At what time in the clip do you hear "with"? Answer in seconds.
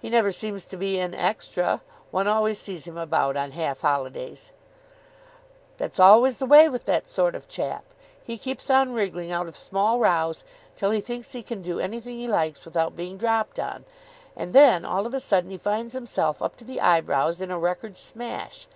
6.68-6.86